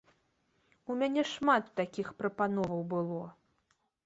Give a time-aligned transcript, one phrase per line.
[0.93, 3.23] У мяне шмат такіх прапановаў было.